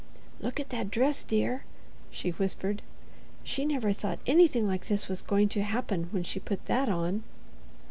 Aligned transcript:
"Look 0.39 0.59
at 0.59 0.69
that 0.71 0.89
dress, 0.89 1.23
dear," 1.23 1.63
she 2.09 2.31
whispered; 2.31 2.81
"she 3.43 3.65
never 3.65 3.93
thought 3.93 4.17
anything 4.25 4.65
like 4.65 4.87
this 4.87 5.07
was 5.07 5.21
going 5.21 5.47
to 5.49 5.61
happen 5.61 6.07
when 6.09 6.23
she 6.23 6.39
put 6.39 6.65
that 6.65 6.89
on." 6.89 7.21